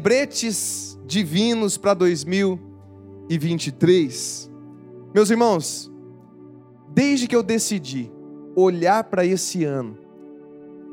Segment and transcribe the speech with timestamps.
[0.00, 4.50] Lembretes divinos para 2023.
[5.12, 5.92] Meus irmãos,
[6.88, 8.10] desde que eu decidi
[8.56, 9.98] olhar para esse ano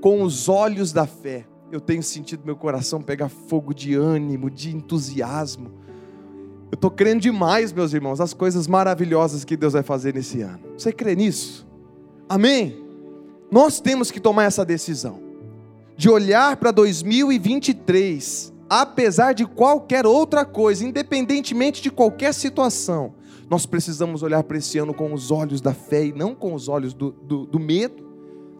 [0.01, 4.75] com os olhos da fé, eu tenho sentido meu coração pegar fogo de ânimo, de
[4.75, 5.71] entusiasmo.
[6.69, 10.59] Eu estou crendo demais, meus irmãos, as coisas maravilhosas que Deus vai fazer nesse ano.
[10.77, 11.65] Você crê nisso?
[12.27, 12.83] Amém?
[13.49, 15.21] Nós temos que tomar essa decisão
[15.95, 23.13] de olhar para 2023, apesar de qualquer outra coisa, independentemente de qualquer situação,
[23.49, 26.67] nós precisamos olhar para esse ano com os olhos da fé e não com os
[26.67, 28.05] olhos do, do, do medo,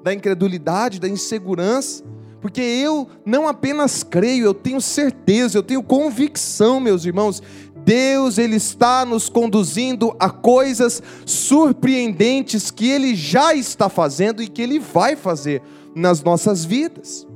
[0.03, 2.03] da incredulidade, da insegurança,
[2.39, 7.41] porque eu não apenas creio, eu tenho certeza, eu tenho convicção, meus irmãos,
[7.83, 14.61] Deus ele está nos conduzindo a coisas surpreendentes que ele já está fazendo e que
[14.61, 15.61] ele vai fazer
[15.95, 17.27] nas nossas vidas.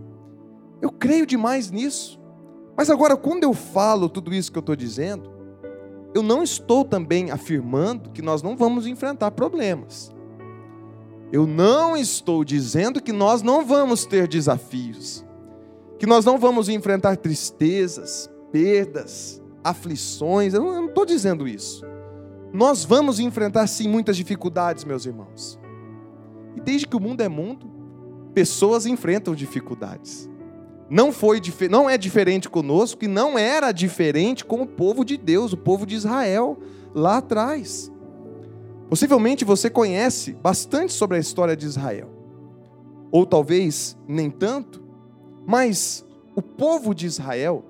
[0.82, 2.21] Eu creio demais nisso.
[2.76, 5.30] Mas agora, quando eu falo tudo isso que eu estou dizendo,
[6.14, 10.12] eu não estou também afirmando que nós não vamos enfrentar problemas.
[11.32, 15.26] Eu não estou dizendo que nós não vamos ter desafios,
[15.98, 21.86] que nós não vamos enfrentar tristezas, perdas, aflições, eu não estou dizendo isso.
[22.52, 25.58] Nós vamos enfrentar sim muitas dificuldades, meus irmãos.
[26.58, 27.72] E desde que o mundo é mundo,
[28.34, 30.30] pessoas enfrentam dificuldades.
[30.92, 35.54] Não foi não é diferente conosco e não era diferente com o povo de Deus,
[35.54, 36.60] o povo de Israel
[36.94, 37.90] lá atrás.
[38.90, 42.10] Possivelmente você conhece bastante sobre a história de Israel.
[43.10, 44.84] Ou talvez nem tanto,
[45.48, 47.64] mas o povo de Israel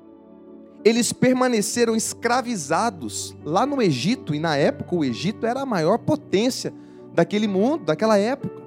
[0.83, 6.73] eles permaneceram escravizados lá no Egito, e na época o Egito era a maior potência
[7.13, 8.60] daquele mundo, daquela época.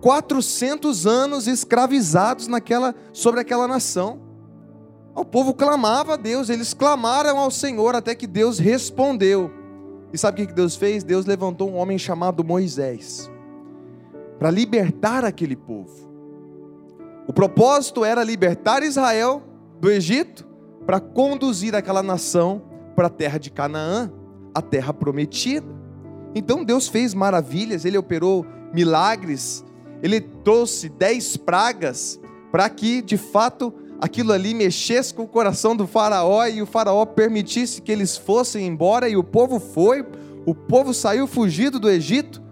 [0.00, 4.20] 400 anos escravizados naquela, sobre aquela nação.
[5.14, 9.50] O povo clamava a Deus, eles clamaram ao Senhor até que Deus respondeu.
[10.12, 11.04] E sabe o que Deus fez?
[11.04, 13.30] Deus levantou um homem chamado Moisés
[14.38, 16.08] para libertar aquele povo.
[17.28, 19.42] O propósito era libertar Israel
[19.78, 20.48] do Egito
[20.86, 22.62] para conduzir aquela nação
[22.96, 24.10] para a terra de Canaã,
[24.54, 25.66] a terra prometida.
[26.34, 29.64] Então Deus fez maravilhas, ele operou milagres,
[30.02, 35.86] ele trouxe dez pragas para que de fato aquilo ali mexesse com o coração do
[35.86, 40.04] Faraó e o Faraó permitisse que eles fossem embora e o povo foi,
[40.46, 42.42] o povo saiu fugido do Egito.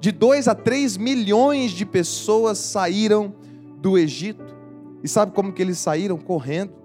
[0.00, 3.32] De 2 a 3 milhões de pessoas saíram
[3.78, 4.54] do Egito.
[5.02, 6.18] E sabe como que eles saíram?
[6.18, 6.82] Correndo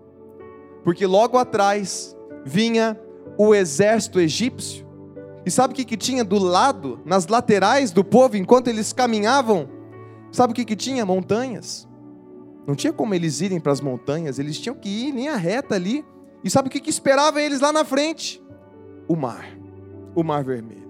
[0.87, 2.15] porque logo atrás
[2.45, 2.97] vinha
[3.37, 4.87] o exército egípcio.
[5.45, 9.67] E sabe o que, que tinha do lado, nas laterais do povo, enquanto eles caminhavam?
[10.31, 11.05] Sabe o que, que tinha?
[11.05, 11.87] Montanhas.
[12.65, 15.75] Não tinha como eles irem para as montanhas, eles tinham que ir em linha reta
[15.75, 16.05] ali.
[16.43, 18.43] E sabe o que, que esperava eles lá na frente?
[19.07, 19.47] O mar,
[20.15, 20.87] o mar vermelho.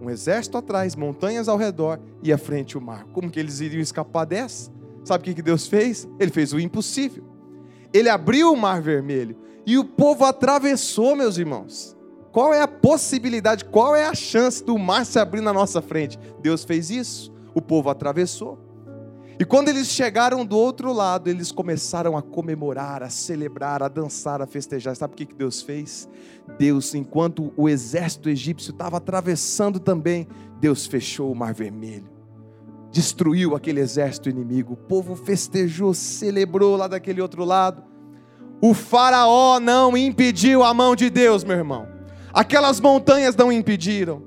[0.00, 3.04] Um exército atrás, montanhas ao redor e à frente o mar.
[3.12, 4.70] Como que eles iriam escapar dessa?
[5.04, 6.08] Sabe o que, que Deus fez?
[6.18, 7.34] Ele fez o impossível
[7.94, 11.96] ele abriu o mar vermelho e o povo atravessou, meus irmãos.
[12.32, 16.18] Qual é a possibilidade, qual é a chance do mar se abrir na nossa frente?
[16.42, 18.58] Deus fez isso, o povo atravessou.
[19.38, 24.40] E quando eles chegaram do outro lado, eles começaram a comemorar, a celebrar, a dançar,
[24.40, 24.94] a festejar.
[24.94, 26.08] Sabe o que Deus fez?
[26.58, 30.28] Deus, enquanto o exército egípcio estava atravessando também,
[30.60, 32.14] Deus fechou o mar vermelho
[32.94, 34.74] destruiu aquele exército inimigo.
[34.74, 37.82] O povo festejou, celebrou lá daquele outro lado.
[38.62, 41.88] O Faraó não impediu a mão de Deus, meu irmão.
[42.32, 44.22] Aquelas montanhas não impediram.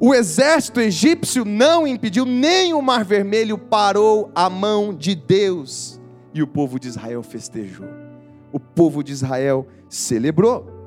[0.00, 6.00] O exército egípcio não impediu, nem o Mar Vermelho parou a mão de Deus.
[6.32, 7.88] E o povo de Israel festejou.
[8.52, 10.78] O povo de Israel celebrou.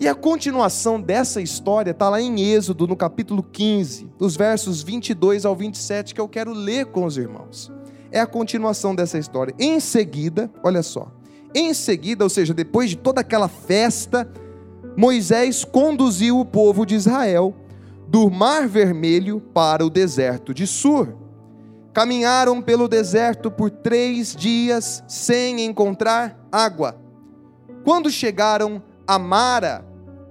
[0.00, 5.44] E a continuação dessa história está lá em Êxodo, no capítulo 15, dos versos 22
[5.44, 7.70] ao 27, que eu quero ler com os irmãos.
[8.10, 9.54] É a continuação dessa história.
[9.56, 11.12] Em seguida, olha só.
[11.54, 14.28] Em seguida, ou seja, depois de toda aquela festa,
[14.96, 17.54] Moisés conduziu o povo de Israel
[18.12, 21.16] do Mar Vermelho para o deserto de Sur.
[21.94, 26.94] Caminharam pelo deserto por três dias sem encontrar água.
[27.82, 29.82] Quando chegaram a Mara,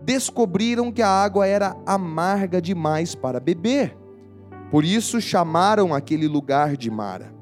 [0.03, 3.97] descobriram que a água era amarga demais para beber.
[4.69, 7.33] Por isso chamaram aquele lugar de Mara.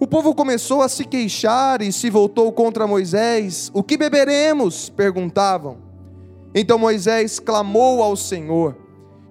[0.00, 3.70] O povo começou a se queixar e se voltou contra Moisés.
[3.72, 4.90] O que beberemos?
[4.90, 5.78] perguntavam.
[6.52, 8.83] Então Moisés clamou ao Senhor,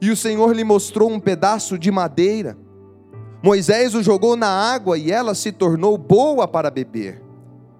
[0.04, 2.58] e o Senhor lhe mostrou um pedaço de madeira.
[3.42, 7.24] Moisés o jogou na água e ela se tornou boa para beber.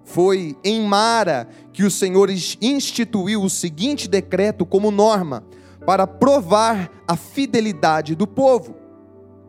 [0.04, 2.30] Foi em Mara que o Senhor
[2.62, 5.44] instituiu o seguinte decreto como norma
[5.84, 8.74] para provar a fidelidade do povo.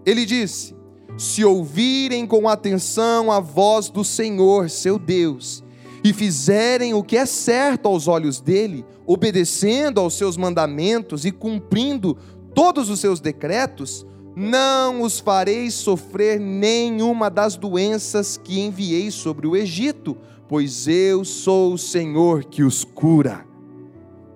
[0.06, 0.75] Ele disse:
[1.18, 5.63] Se ouvirem com atenção a voz do Senhor, seu Deus,
[6.04, 12.18] e fizerem o que é certo aos olhos dele, obedecendo aos seus mandamentos e cumprindo
[12.56, 19.56] todos os seus decretos, não os farei sofrer nenhuma das doenças que enviei sobre o
[19.56, 20.18] Egito,
[20.48, 23.46] pois eu sou o Senhor que os cura.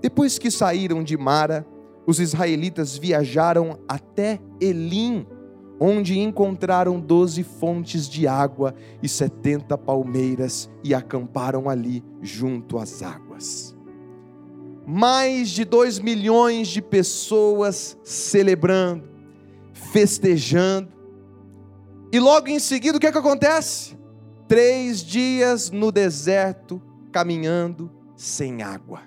[0.02, 1.66] Depois que saíram de Mara,
[2.06, 5.26] os israelitas viajaram até Elim,
[5.80, 13.79] onde encontraram doze fontes de água e setenta palmeiras e acamparam ali junto às águas.
[14.92, 19.08] Mais de dois milhões de pessoas celebrando,
[19.72, 20.92] festejando,
[22.12, 23.96] e logo em seguida o que, é que acontece?
[24.48, 26.82] Três dias no deserto,
[27.12, 29.02] caminhando sem água.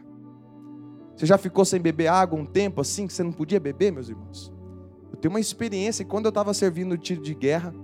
[1.17, 4.09] Você já ficou sem beber água um tempo assim que você não podia beber, meus
[4.09, 4.53] irmãos?
[5.11, 7.75] Eu tenho uma experiência, quando eu estava servindo o tiro de guerra,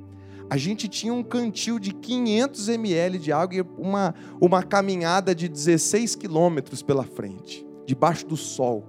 [0.48, 5.48] a gente tinha um cantil de 500 ml de água e uma, uma caminhada de
[5.48, 8.84] 16 quilômetros pela frente, debaixo do sol.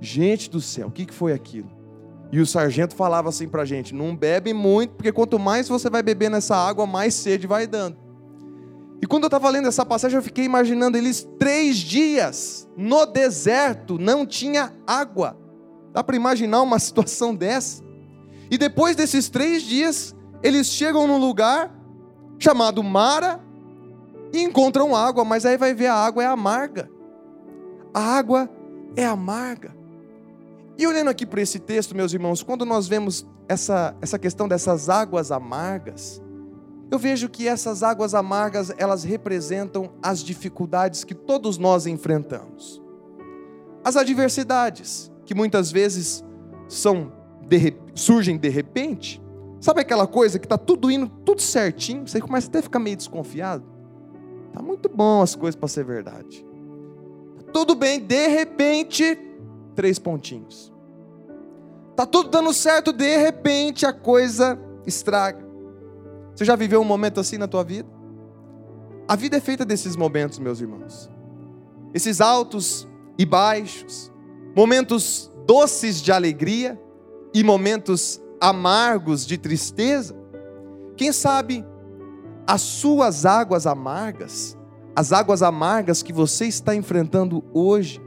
[0.00, 1.70] Gente do céu, o que, que foi aquilo?
[2.32, 5.90] E o sargento falava assim para a gente: não bebe muito, porque quanto mais você
[5.90, 7.98] vai beber nessa água, mais sede vai dando.
[9.02, 13.98] E quando eu estava lendo essa passagem, eu fiquei imaginando eles três dias no deserto,
[13.98, 15.36] não tinha água.
[15.92, 17.82] Dá para imaginar uma situação dessa?
[18.50, 21.70] E depois desses três dias, eles chegam num lugar
[22.38, 23.40] chamado Mara
[24.32, 26.88] e encontram água, mas aí vai ver a água é amarga.
[27.94, 28.48] A água
[28.96, 29.74] é amarga.
[30.78, 34.88] E olhando aqui para esse texto, meus irmãos, quando nós vemos essa, essa questão dessas
[34.88, 36.22] águas amargas,
[36.90, 42.82] eu vejo que essas águas amargas, elas representam as dificuldades que todos nós enfrentamos.
[43.84, 46.24] As adversidades, que muitas vezes
[46.68, 47.12] são
[47.46, 49.22] de, surgem de repente.
[49.60, 52.96] Sabe aquela coisa que está tudo indo tudo certinho, você começa até a ficar meio
[52.96, 53.64] desconfiado?
[54.52, 56.44] Tá muito bom as coisas para ser verdade.
[57.52, 59.18] Tudo bem, de repente,
[59.74, 60.72] três pontinhos.
[61.94, 65.44] Tá tudo dando certo, de repente a coisa estraga.
[66.34, 67.88] Você já viveu um momento assim na tua vida?
[69.06, 71.10] A vida é feita desses momentos, meus irmãos.
[71.92, 72.88] Esses altos
[73.18, 74.10] e baixos,
[74.56, 76.80] momentos doces de alegria
[77.34, 80.16] e momentos amargos de tristeza.
[80.96, 81.64] Quem sabe
[82.46, 84.56] as suas águas amargas,
[84.94, 88.00] as águas amargas que você está enfrentando hoje,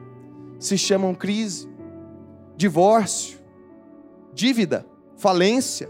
[0.59, 1.67] se chamam crise,
[2.55, 3.39] divórcio,
[4.33, 4.85] dívida,
[5.17, 5.89] falência,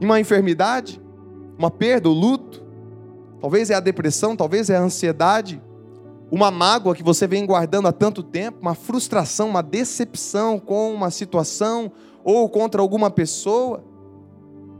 [0.00, 1.00] uma enfermidade,
[1.58, 2.64] uma perda, o luto,
[3.40, 5.62] talvez é a depressão, talvez é a ansiedade,
[6.30, 11.10] uma mágoa que você vem guardando há tanto tempo, uma frustração, uma decepção com uma
[11.10, 11.90] situação
[12.22, 13.82] ou contra alguma pessoa.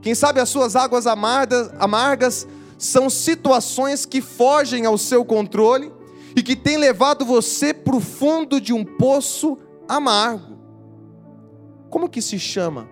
[0.03, 2.47] Quem sabe as suas águas amargas, amargas
[2.79, 5.93] são situações que fogem ao seu controle
[6.37, 10.57] e que têm levado você para o fundo de um poço amargo.
[11.91, 12.89] Como que se chama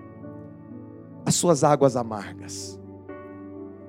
[1.25, 2.79] as suas águas amargas?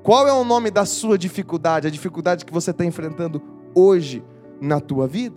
[0.03, 3.41] Qual é o nome da sua dificuldade, a dificuldade que você está enfrentando
[3.73, 4.23] hoje
[4.61, 5.35] na tua vida?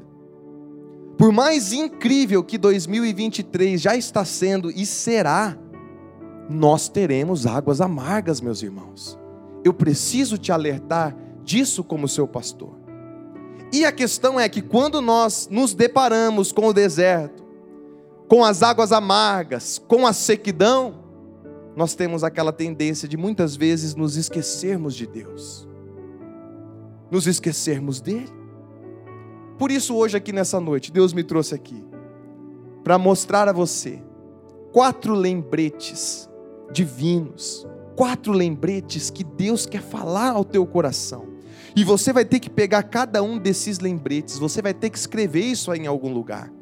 [1.16, 5.56] Por mais incrível que 2023 já está sendo e será,
[6.49, 9.19] nós teremos águas amargas, meus irmãos.
[9.64, 12.79] Eu preciso te alertar disso como seu pastor.
[13.73, 17.45] E a questão é que quando nós nos deparamos com o deserto,
[18.29, 21.00] com as águas amargas, com a sequidão,
[21.76, 25.69] nós temos aquela tendência de muitas vezes nos esquecermos de Deus,
[27.11, 28.33] nos esquecermos dEle.
[29.59, 31.85] Por isso, hoje, aqui nessa noite, Deus me trouxe aqui
[32.83, 34.02] para mostrar a você
[34.73, 36.29] quatro lembretes
[36.73, 41.28] divinos, quatro lembretes que Deus quer falar ao teu coração.
[41.75, 45.44] E você vai ter que pegar cada um desses lembretes, você vai ter que escrever
[45.44, 46.52] isso em algum lugar.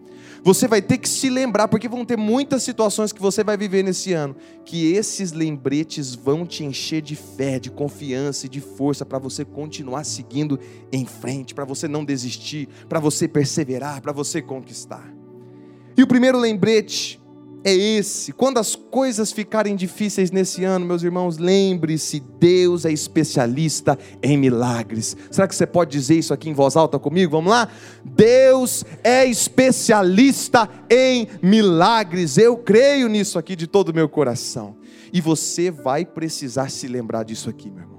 [0.45, 3.83] Você vai ter que se lembrar, porque vão ter muitas situações que você vai viver
[3.83, 9.05] nesse ano, que esses lembretes vão te encher de fé, de confiança e de força
[9.05, 10.59] para você continuar seguindo
[10.93, 15.13] em frente, para você não desistir, para você perseverar, para você conquistar.
[15.97, 17.21] E o primeiro lembrete
[17.65, 18.33] é esse.
[18.33, 25.17] Quando as coisas ficarem difíceis nesse ano, meus irmãos, lembre-se: Deus é especialista em milagres.
[25.31, 27.33] Será que você pode dizer isso aqui em voz alta comigo?
[27.33, 27.69] Vamos lá?
[28.05, 32.39] Deus é especialista em milagres.
[32.39, 34.77] Eu creio nisso aqui de todo o meu coração.
[35.13, 37.99] E você vai precisar se lembrar disso aqui, meu irmão.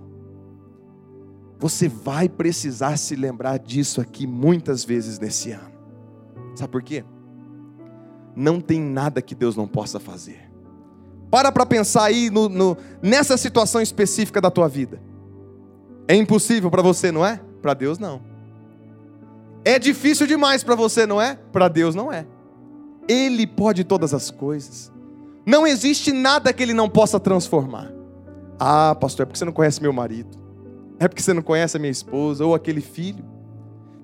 [1.60, 5.72] Você vai precisar se lembrar disso aqui muitas vezes nesse ano.
[6.56, 7.04] Sabe por quê?
[8.36, 10.50] Não tem nada que Deus não possa fazer.
[11.30, 15.00] Para para pensar aí no, no, nessa situação específica da tua vida.
[16.08, 17.40] É impossível para você, não é?
[17.62, 18.22] Para Deus não.
[19.64, 21.38] É difícil demais para você, não é?
[21.52, 22.26] Para Deus não é.
[23.08, 24.92] Ele pode todas as coisas.
[25.46, 27.92] Não existe nada que ele não possa transformar.
[28.60, 30.38] Ah, pastor, é porque você não conhece meu marido.
[31.00, 33.24] É porque você não conhece a minha esposa ou aquele filho.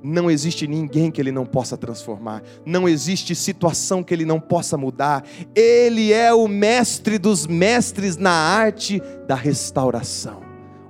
[0.07, 2.43] Não existe ninguém que ele não possa transformar.
[2.63, 5.23] Não existe situação que ele não possa mudar.
[5.55, 10.43] Ele é o mestre dos mestres na arte da restauração.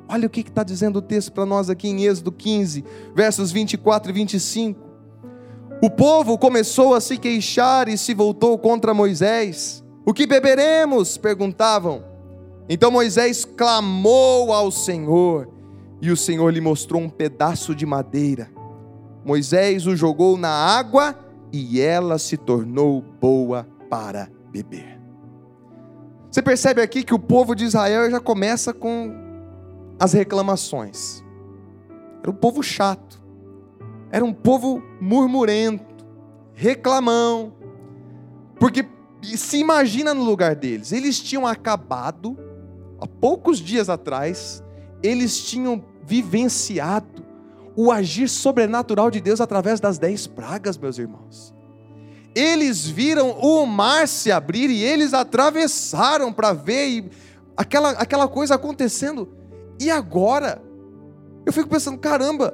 [0.08, 2.84] Olha o que está dizendo o texto para nós aqui em Êxodo 15,
[3.16, 4.80] versos 24 e 25.
[5.82, 9.82] O povo começou a se queixar e se voltou contra Moisés.
[10.06, 11.18] O que beberemos?
[11.18, 12.04] perguntavam.
[12.68, 15.50] Então Moisés clamou ao Senhor,
[16.02, 18.55] e o Senhor lhe mostrou um pedaço de madeira.
[19.26, 21.18] Moisés o jogou na água
[21.52, 25.02] e ela se tornou boa para beber.
[26.30, 29.12] Você percebe aqui que o povo de Israel já começa com
[30.00, 31.24] as reclamações.
[32.22, 33.20] Era um povo chato,
[34.12, 36.06] era um povo murmurento,
[36.54, 37.54] reclamão,
[38.60, 38.86] porque
[39.24, 42.38] se imagina no lugar deles, eles tinham acabado,
[43.00, 44.64] há poucos dias atrás,
[45.02, 47.26] eles tinham vivenciado
[47.76, 51.54] o agir sobrenatural de Deus através das dez pragas, meus irmãos.
[52.34, 57.10] Eles viram o mar se abrir e eles atravessaram para ver
[57.56, 59.30] aquela, aquela coisa acontecendo.
[59.80, 60.62] E agora?
[61.46, 62.54] Eu fico pensando, caramba,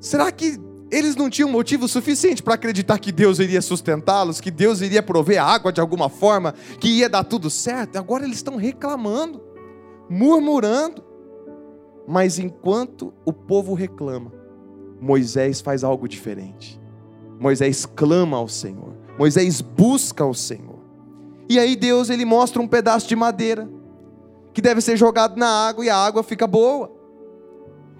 [0.00, 0.58] será que
[0.90, 5.42] eles não tinham motivo suficiente para acreditar que Deus iria sustentá-los, que Deus iria prover
[5.42, 7.96] água de alguma forma, que ia dar tudo certo?
[7.96, 9.42] Agora eles estão reclamando,
[10.08, 11.04] murmurando.
[12.06, 14.32] Mas enquanto o povo reclama,
[15.00, 16.80] Moisés faz algo diferente.
[17.38, 18.94] Moisés clama ao Senhor.
[19.18, 20.78] Moisés busca ao Senhor.
[21.48, 23.68] E aí Deus ele mostra um pedaço de madeira
[24.52, 26.90] que deve ser jogado na água e a água fica boa.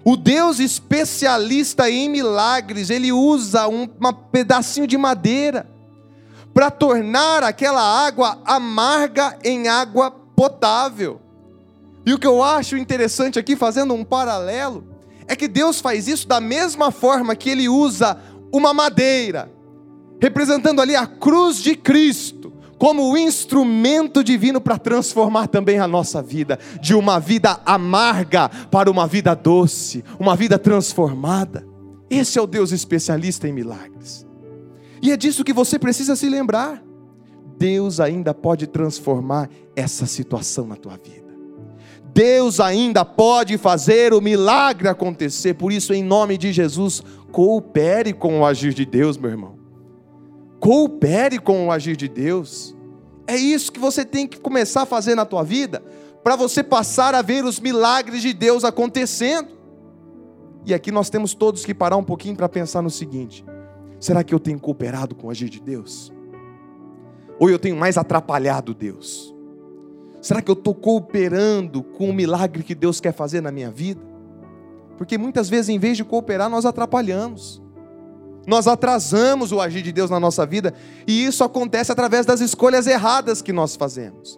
[0.03, 3.85] O Deus especialista em milagres, ele usa um
[4.31, 5.69] pedacinho de madeira
[6.53, 11.21] para tornar aquela água amarga em água potável.
[12.07, 14.87] E o que eu acho interessante aqui, fazendo um paralelo,
[15.27, 18.17] é que Deus faz isso da mesma forma que ele usa
[18.49, 19.51] uma madeira,
[20.17, 26.21] representando ali a cruz de Cristo, como o instrumento divino para transformar também a nossa
[26.21, 31.67] vida, de uma vida amarga para uma vida doce, uma vida transformada.
[32.09, 34.25] Esse é o Deus especialista em milagres.
[35.01, 36.81] E é disso que você precisa se lembrar.
[37.57, 41.26] Deus ainda pode transformar essa situação na tua vida.
[42.17, 45.53] Deus ainda pode fazer o milagre acontecer.
[45.53, 49.59] Por isso, em nome de Jesus, coopere com o agir de Deus, meu irmão.
[50.59, 52.75] Coopere com o agir de Deus.
[53.27, 55.83] É isso que você tem que começar a fazer na tua vida,
[56.23, 59.49] para você passar a ver os milagres de Deus acontecendo.
[60.65, 63.45] E aqui nós temos todos que parar um pouquinho para pensar no seguinte:
[63.99, 66.11] será que eu tenho cooperado com o agir de Deus?
[67.39, 69.36] Ou eu tenho mais atrapalhado Deus?
[70.27, 74.01] Será que eu estou cooperando com o milagre que Deus quer fazer na minha vida?
[74.97, 77.61] Porque muitas vezes, em vez de cooperar, nós atrapalhamos.
[78.45, 80.73] Nós atrasamos o agir de Deus na nossa vida,
[81.07, 84.37] e isso acontece através das escolhas erradas que nós fazemos,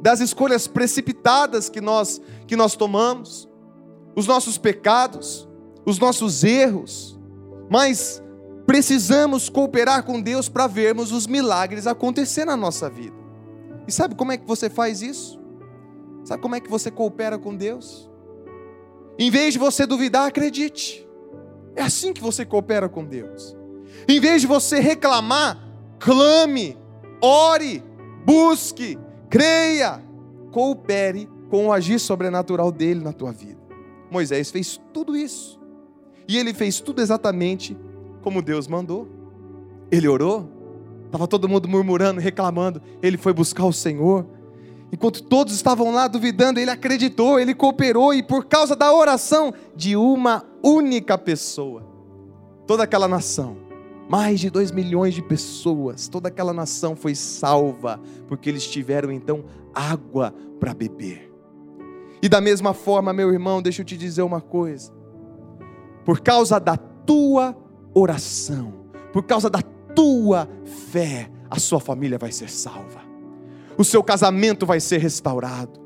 [0.00, 3.48] das escolhas precipitadas que nós que nós tomamos,
[4.14, 5.48] os nossos pecados,
[5.84, 7.18] os nossos erros.
[7.68, 8.22] Mas
[8.64, 13.25] precisamos cooperar com Deus para vermos os milagres acontecer na nossa vida.
[13.86, 15.40] E sabe como é que você faz isso?
[16.24, 18.10] Sabe como é que você coopera com Deus?
[19.18, 21.06] Em vez de você duvidar, acredite.
[21.74, 23.56] É assim que você coopera com Deus.
[24.08, 25.58] Em vez de você reclamar,
[25.98, 26.76] clame,
[27.22, 27.82] ore,
[28.24, 28.98] busque,
[29.30, 30.02] creia,
[30.50, 33.60] coopere com o agir sobrenatural dele na tua vida.
[34.10, 35.60] Moisés fez tudo isso.
[36.28, 37.76] E ele fez tudo exatamente
[38.22, 39.08] como Deus mandou.
[39.90, 40.48] Ele orou,
[41.06, 42.82] Estava todo mundo murmurando, reclamando.
[43.02, 44.26] Ele foi buscar o Senhor.
[44.92, 49.96] Enquanto todos estavam lá duvidando, ele acreditou, ele cooperou, e por causa da oração de
[49.96, 51.82] uma única pessoa,
[52.66, 53.56] toda aquela nação,
[54.08, 59.44] mais de dois milhões de pessoas, toda aquela nação foi salva, porque eles tiveram então
[59.74, 61.32] água para beber.
[62.22, 64.92] E da mesma forma, meu irmão, deixa eu te dizer uma coisa:
[66.04, 67.56] por causa da tua
[67.92, 68.72] oração,
[69.12, 69.60] por causa da
[69.96, 70.48] tua
[70.92, 73.00] fé, a sua família vai ser salva,
[73.76, 75.80] o seu casamento vai ser restaurado,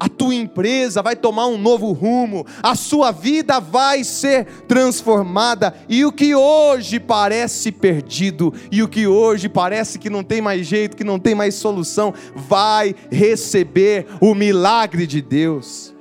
[0.00, 6.04] a tua empresa vai tomar um novo rumo, a sua vida vai ser transformada, e
[6.04, 10.96] o que hoje parece perdido, e o que hoje parece que não tem mais jeito,
[10.96, 15.92] que não tem mais solução, vai receber o milagre de Deus.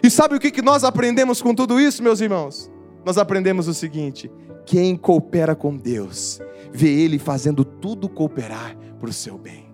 [0.00, 2.70] E sabe o que nós aprendemos com tudo isso, meus irmãos?
[3.04, 4.30] Nós aprendemos o seguinte:
[4.64, 6.40] quem coopera com Deus,
[6.74, 9.72] vê Ele fazendo tudo cooperar para o seu bem.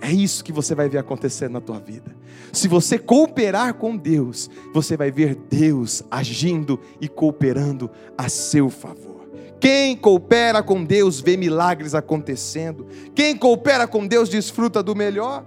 [0.00, 2.14] É isso que você vai ver acontecer na tua vida.
[2.52, 9.14] Se você cooperar com Deus, você vai ver Deus agindo e cooperando a seu favor.
[9.58, 12.86] Quem coopera com Deus vê milagres acontecendo.
[13.14, 15.42] Quem coopera com Deus desfruta do melhor.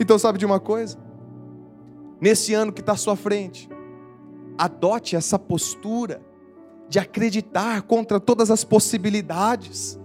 [0.00, 0.98] Então, sabe de uma coisa?
[2.20, 3.68] Nesse ano que está à sua frente,
[4.58, 6.20] adote essa postura
[6.88, 10.00] de acreditar contra todas as possibilidades,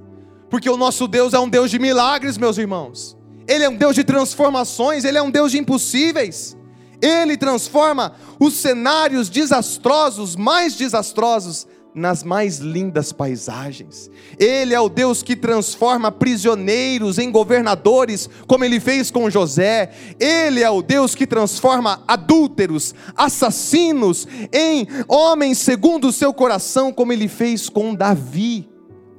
[0.50, 3.18] porque o nosso Deus é um Deus de milagres, meus irmãos.
[3.48, 6.56] Ele é um Deus de transformações, Ele é um Deus de impossíveis.
[7.02, 11.66] Ele transforma os cenários desastrosos, mais desastrosos,
[11.96, 14.12] nas mais lindas paisagens.
[14.38, 19.92] Ele é o Deus que transforma prisioneiros em governadores, como ele fez com José.
[20.20, 27.12] Ele é o Deus que transforma adúlteros, assassinos em homens segundo o seu coração, como
[27.12, 28.69] ele fez com Davi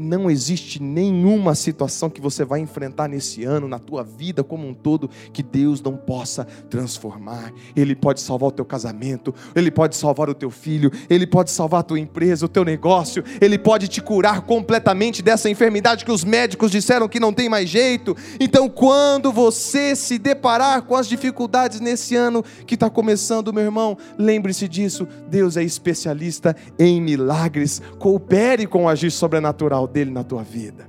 [0.00, 4.72] não existe nenhuma situação que você vai enfrentar nesse ano, na tua vida como um
[4.72, 7.52] todo, que Deus não possa transformar.
[7.76, 11.80] Ele pode salvar o teu casamento, Ele pode salvar o teu filho, Ele pode salvar
[11.80, 16.24] a tua empresa, o teu negócio, Ele pode te curar completamente dessa enfermidade que os
[16.24, 18.16] médicos disseram que não tem mais jeito.
[18.40, 23.98] Então, quando você se deparar com as dificuldades nesse ano que está começando, meu irmão,
[24.16, 27.82] lembre-se disso: Deus é especialista em milagres.
[27.98, 30.88] Coopere com o agir sobrenatural dele na tua vida.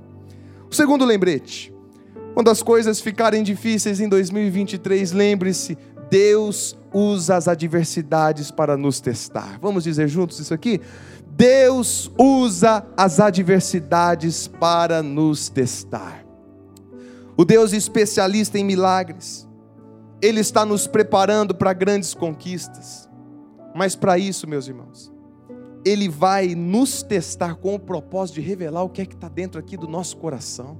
[0.70, 1.72] O segundo lembrete:
[2.34, 5.76] quando as coisas ficarem difíceis em 2023, lembre-se,
[6.10, 9.58] Deus usa as adversidades para nos testar.
[9.60, 10.80] Vamos dizer juntos isso aqui?
[11.26, 16.24] Deus usa as adversidades para nos testar.
[17.36, 19.48] O Deus especialista em milagres,
[20.20, 23.08] Ele está nos preparando para grandes conquistas.
[23.74, 25.10] Mas para isso, meus irmãos,
[25.84, 29.58] ele vai nos testar com o propósito de revelar o que é que está dentro
[29.58, 30.76] aqui do nosso coração.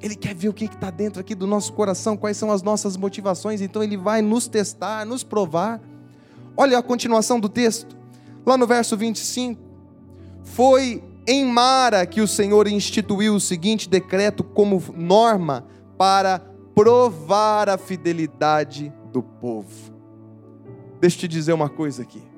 [0.00, 2.62] Ele quer ver o que é está dentro aqui do nosso coração, quais são as
[2.62, 5.80] nossas motivações, então ele vai nos testar, nos provar.
[6.56, 7.96] Olha a continuação do texto,
[8.44, 9.60] lá no verso 25.
[10.42, 15.66] Foi em Mara que o Senhor instituiu o seguinte decreto como norma
[15.96, 16.38] para
[16.74, 19.94] provar a fidelidade do povo.
[21.00, 22.33] Deixa eu te dizer uma coisa aqui.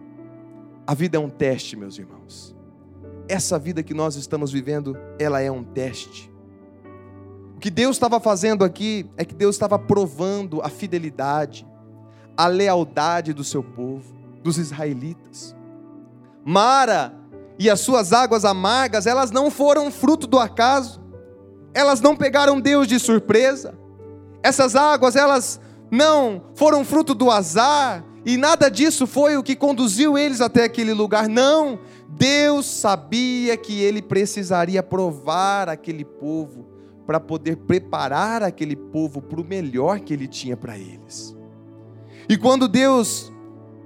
[0.86, 2.54] A vida é um teste, meus irmãos.
[3.28, 6.32] Essa vida que nós estamos vivendo, ela é um teste.
[7.56, 11.66] O que Deus estava fazendo aqui é que Deus estava provando a fidelidade,
[12.36, 15.56] a lealdade do seu povo, dos israelitas.
[16.44, 17.12] Mara
[17.58, 21.00] e as suas águas amargas, elas não foram fruto do acaso.
[21.74, 23.74] Elas não pegaram Deus de surpresa.
[24.40, 30.18] Essas águas, elas não foram fruto do azar, e nada disso foi o que conduziu
[30.18, 31.28] eles até aquele lugar.
[31.28, 36.66] Não, Deus sabia que ele precisaria provar aquele povo
[37.06, 41.36] para poder preparar aquele povo para o melhor que ele tinha para eles.
[42.28, 43.32] E quando Deus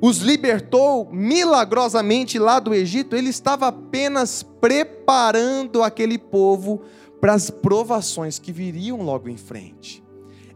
[0.01, 6.81] os libertou milagrosamente lá do Egito, ele estava apenas preparando aquele povo
[7.21, 10.03] para as provações que viriam logo em frente.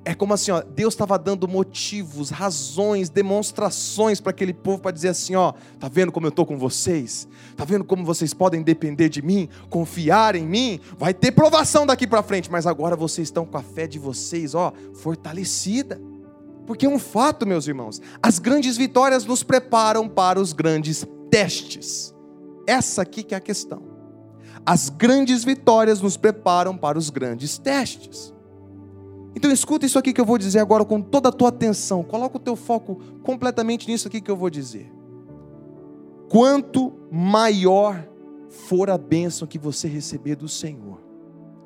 [0.07, 5.09] É como assim, ó, Deus estava dando motivos, razões, demonstrações para aquele povo para dizer
[5.09, 7.27] assim, ó, tá vendo como eu estou com vocês?
[7.57, 10.79] Tá vendo como vocês podem depender de mim, confiar em mim?
[10.99, 14.55] Vai ter provação daqui para frente, mas agora vocês estão com a fé de vocês,
[14.55, 15.99] ó, fortalecida.
[16.67, 22.15] Porque é um fato, meus irmãos, as grandes vitórias nos preparam para os grandes testes.
[22.67, 23.83] Essa aqui que é a questão.
[24.67, 28.35] As grandes vitórias nos preparam para os grandes testes.
[29.35, 32.05] Então escuta isso aqui que eu vou dizer agora com toda a tua atenção.
[32.05, 34.91] Coloca o teu foco completamente nisso aqui que eu vou dizer.
[36.29, 38.07] Quanto maior
[38.49, 41.01] for a bênção que você receber do Senhor,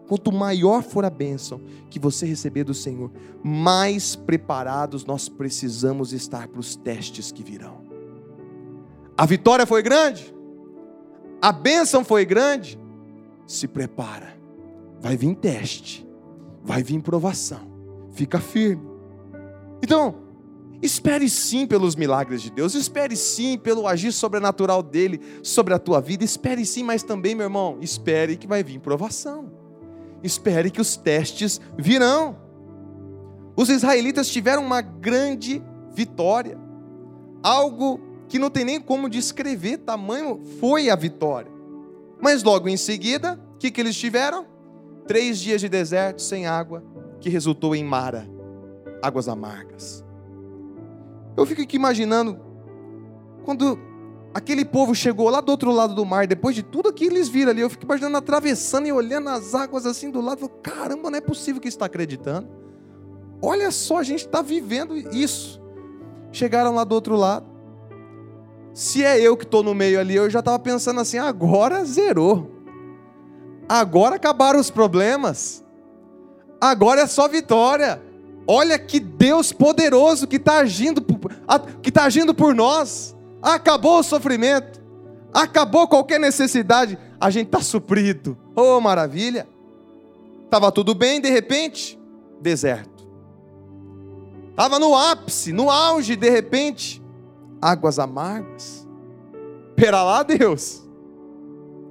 [0.07, 3.11] quanto maior for a bênção que você receber do Senhor,
[3.43, 7.87] mais preparados nós precisamos estar para os testes que virão.
[9.17, 10.35] A vitória foi grande,
[11.43, 12.81] a bênção foi grande,
[13.47, 14.39] se prepara,
[15.01, 16.08] vai vir teste
[16.69, 17.61] vai vir provação.
[18.13, 18.87] Fica firme.
[19.83, 20.17] Então,
[20.83, 25.99] espere sim pelos milagres de Deus, espere sim pelo agir sobrenatural dele sobre a tua
[25.99, 29.51] vida, espere sim, mas também, meu irmão, espere que vai vir provação.
[30.23, 32.37] Espere que os testes virão.
[33.57, 35.63] Os israelitas tiveram uma grande
[35.95, 36.59] vitória.
[37.43, 41.51] Algo que não tem nem como descrever, tamanho foi a vitória.
[42.21, 44.45] Mas logo em seguida, o que, que eles tiveram?
[45.09, 46.85] Três dias de deserto sem água,
[47.19, 48.29] que resultou em Mara,
[49.03, 50.05] águas amargas.
[51.35, 52.39] Eu fico aqui imaginando,
[53.43, 53.79] quando
[54.35, 57.51] aquele povo chegou lá do outro lado do mar, depois de tudo que eles viram
[57.51, 61.23] ali, eu fico imaginando atravessando e olhando as águas assim do lado, caramba, não é
[61.23, 62.47] possível que está acreditando.
[63.41, 65.59] Olha só, a gente está vivendo isso.
[66.31, 67.47] Chegaram lá do outro lado.
[68.75, 72.58] Se é eu que estou no meio ali, eu já estava pensando assim: agora zerou.
[73.69, 75.65] Agora acabaram os problemas.
[76.61, 78.03] Agora é só vitória.
[78.47, 81.05] Olha que Deus poderoso que está agindo,
[81.83, 83.15] que está agindo por nós.
[83.43, 84.81] Acabou o sofrimento.
[85.35, 86.99] Acabou qualquer necessidade.
[87.21, 88.39] A gente está suprido.
[88.57, 89.47] Oh, maravilha.
[90.45, 92.01] Estava tudo bem, de repente,
[92.41, 93.07] deserto.
[94.49, 97.03] Estava no ápice, no auge, de repente,
[97.61, 98.89] águas amargas.
[99.77, 100.88] Pera lá, Deus.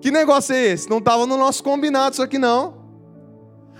[0.02, 0.90] Que negócio é esse?
[0.90, 2.78] Não estava no nosso combinado isso aqui não.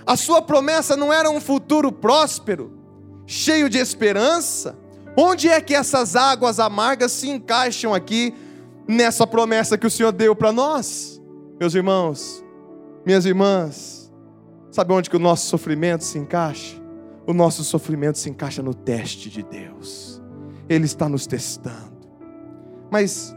[0.06, 2.72] A sua promessa não era um futuro próspero,
[3.26, 4.76] cheio de esperança.
[5.16, 8.34] Onde é que essas águas amargas se encaixam aqui
[8.86, 11.20] nessa promessa que o Senhor deu para nós?
[11.60, 12.42] Meus irmãos,
[13.04, 14.12] minhas irmãs,
[14.70, 16.76] sabe onde que o nosso sofrimento se encaixa?
[17.26, 20.22] O nosso sofrimento se encaixa no teste de Deus.
[20.68, 21.98] Ele está nos testando.
[22.90, 23.36] Mas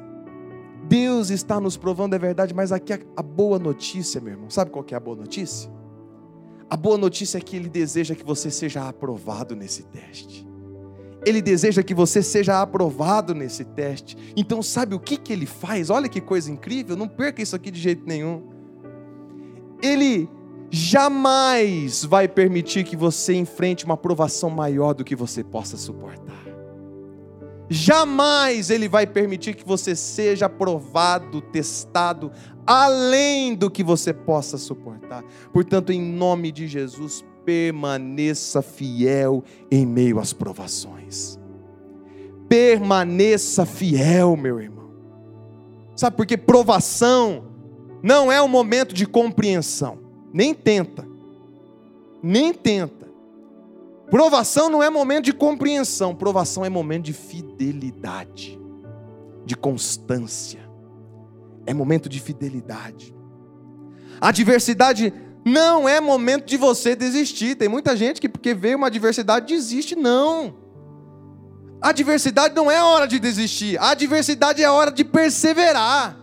[0.92, 4.86] Deus está nos provando, é verdade, mas aqui a boa notícia, meu irmão, sabe qual
[4.92, 5.72] é a boa notícia?
[6.70, 10.46] A boa notícia é que Ele deseja que você seja aprovado nesse teste.
[11.26, 14.18] Ele deseja que você seja aprovado nesse teste.
[14.36, 15.90] Então, sabe o que, que ele faz?
[15.90, 18.44] Olha que coisa incrível, não perca isso aqui de jeito nenhum.
[19.82, 20.28] Ele
[20.70, 26.41] jamais vai permitir que você enfrente uma provação maior do que você possa suportar.
[27.74, 32.30] Jamais ele vai permitir que você seja provado, testado,
[32.68, 35.24] além do que você possa suportar.
[35.54, 41.40] Portanto, em nome de Jesus, permaneça fiel em meio às provações.
[42.50, 44.92] Permaneça fiel, meu irmão.
[45.96, 47.46] Sabe por que provação
[48.04, 49.98] não é um momento de compreensão.
[50.34, 51.08] Nem tenta.
[52.22, 53.01] Nem tenta.
[54.12, 58.60] Provação não é momento de compreensão, provação é momento de fidelidade,
[59.46, 60.60] de constância.
[61.66, 63.16] É momento de fidelidade.
[64.20, 65.14] A adversidade
[65.46, 67.56] não é momento de você desistir.
[67.56, 69.96] Tem muita gente que, porque veio uma adversidade, desiste.
[69.96, 70.56] Não.
[71.82, 73.80] A adversidade não é hora de desistir.
[73.80, 76.20] A adversidade é hora de perseverar.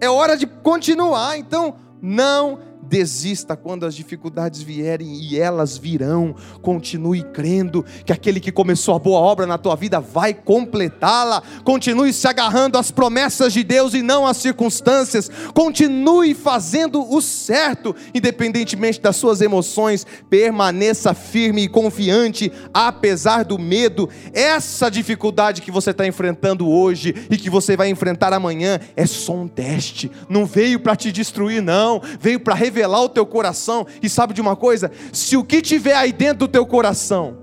[0.00, 1.38] É hora de continuar.
[1.38, 6.34] Então, não desista quando as dificuldades vierem e elas virão.
[6.60, 11.42] Continue crendo que aquele que começou a boa obra na tua vida vai completá-la.
[11.64, 15.30] Continue se agarrando às promessas de Deus e não às circunstâncias.
[15.54, 20.06] Continue fazendo o certo, independentemente das suas emoções.
[20.28, 24.08] Permaneça firme e confiante, apesar do medo.
[24.32, 29.34] Essa dificuldade que você está enfrentando hoje e que você vai enfrentar amanhã é só
[29.34, 30.10] um teste.
[30.28, 32.02] Não veio para te destruir, não.
[32.20, 33.86] Veio para revelar revelar o teu coração.
[34.02, 34.90] E sabe de uma coisa?
[35.12, 37.38] Se o que tiver aí dentro do teu coração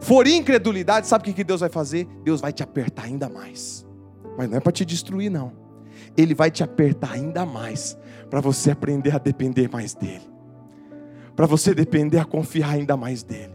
[0.00, 2.06] for incredulidade, sabe o que Deus vai fazer?
[2.22, 3.84] Deus vai te apertar ainda mais.
[4.38, 5.52] Mas não é para te destruir, não.
[6.16, 7.98] Ele vai te apertar ainda mais
[8.30, 10.32] para você aprender a depender mais dele.
[11.34, 13.52] Para você depender a confiar ainda mais dele.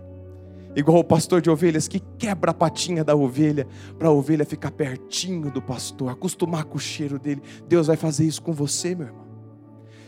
[0.75, 4.71] Igual o pastor de ovelhas que quebra a patinha da ovelha para a ovelha ficar
[4.71, 7.41] pertinho do pastor, acostumar com o cheiro dele.
[7.67, 9.28] Deus vai fazer isso com você, meu irmão.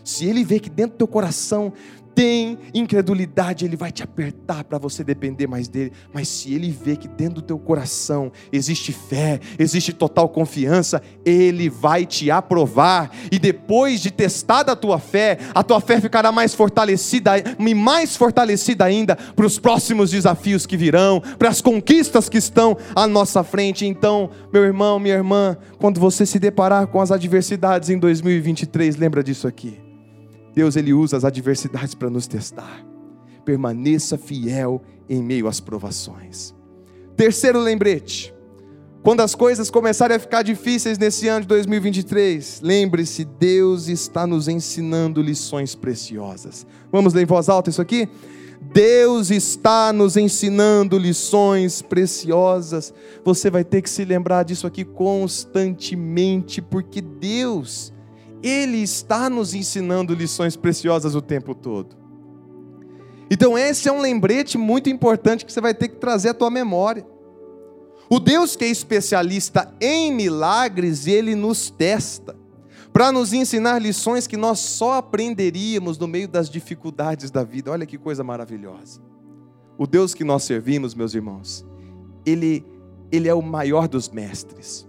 [0.04, 1.74] Se ele vê que dentro do teu coração
[2.14, 5.92] tem incredulidade, ele vai te apertar para você depender mais dele.
[6.14, 11.70] Mas se ele vê que dentro do teu coração existe fé, existe total confiança, ele
[11.70, 13.12] vai te aprovar.
[13.32, 18.16] E depois de testada a tua fé, a tua fé ficará mais fortalecida e mais
[18.16, 23.44] fortalecida ainda para os próximos desafios que virão, para as conquistas que estão à nossa
[23.44, 23.86] frente.
[23.86, 29.24] Então, meu irmão, minha irmã, quando você se deparar com as adversidades em 2023, lembra
[29.24, 29.91] disso aqui.
[30.54, 32.86] Deus ele usa as adversidades para nos testar.
[33.46, 36.54] Permaneça fiel em meio às provações.
[37.16, 38.34] Terceiro lembrete.
[39.04, 44.48] Quando as coisas começarem a ficar difíceis nesse ano de 2023, lembre-se, Deus está nos
[44.48, 46.68] ensinando lições preciosas.
[46.92, 48.08] Vamos ler em voz alta isso aqui?
[48.62, 52.94] Deus está nos ensinando lições preciosas.
[53.26, 57.92] Você vai ter que se lembrar disso aqui constantemente, porque Deus
[58.44, 61.96] ele está nos ensinando lições preciosas o tempo todo.
[63.30, 66.50] Então, esse é um lembrete muito importante que você vai ter que trazer à tua
[66.50, 67.06] memória.
[68.10, 72.36] O Deus que é especialista em milagres, ele nos testa
[72.92, 77.72] para nos ensinar lições que nós só aprenderíamos no meio das dificuldades da vida.
[77.72, 79.00] Olha que coisa maravilhosa.
[79.78, 81.66] O Deus que nós servimos, meus irmãos,
[82.26, 82.66] ele
[83.12, 84.88] ele é o maior dos mestres.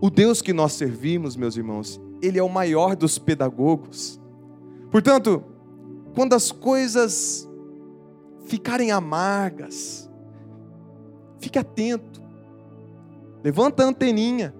[0.00, 4.20] O Deus que nós servimos, meus irmãos, ele é o maior dos pedagogos.
[4.90, 5.42] Portanto,
[6.14, 7.48] quando as coisas
[8.46, 10.10] ficarem amargas,
[11.38, 12.20] fique atento.
[13.42, 14.54] Levanta a anteninha.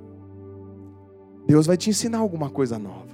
[1.47, 3.11] Deus vai te ensinar alguma coisa nova.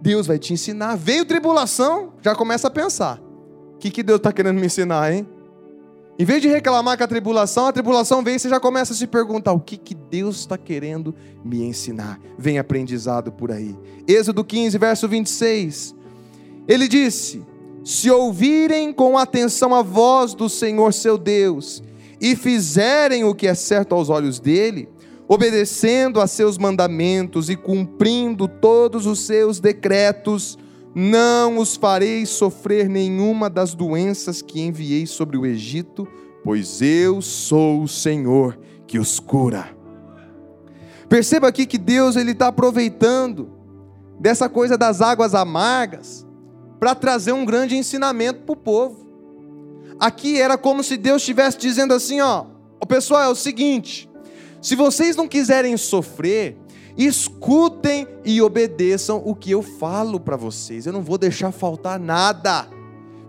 [0.00, 0.96] Deus vai te ensinar.
[0.96, 3.20] Veio tribulação, já começa a pensar.
[3.74, 5.28] O que, que Deus está querendo me ensinar, hein?
[6.22, 8.96] Em vez de reclamar com a tribulação, a tribulação vem e você já começa a
[8.96, 11.12] se perguntar: o que, que Deus está querendo
[11.44, 12.20] me ensinar?
[12.38, 13.76] Vem aprendizado por aí.
[14.06, 15.96] Êxodo 15, verso 26.
[16.68, 17.44] Ele disse:
[17.82, 21.82] Se ouvirem com atenção a voz do Senhor seu Deus,
[22.20, 24.88] e fizerem o que é certo aos olhos dele,
[25.26, 30.56] obedecendo a seus mandamentos e cumprindo todos os seus decretos,
[30.94, 36.06] não os farei sofrer nenhuma das doenças que enviei sobre o Egito,
[36.44, 39.74] pois eu sou o Senhor que os cura.
[41.08, 43.50] Perceba aqui que Deus ele está aproveitando
[44.18, 46.26] dessa coisa das águas amargas
[46.78, 49.06] para trazer um grande ensinamento para o povo.
[49.98, 52.46] Aqui era como se Deus estivesse dizendo assim: ó,
[52.80, 54.10] o pessoal é o seguinte,
[54.60, 56.56] se vocês não quiserem sofrer,
[56.96, 60.86] escutem e obedeçam o que eu falo para vocês.
[60.86, 62.68] Eu não vou deixar faltar nada.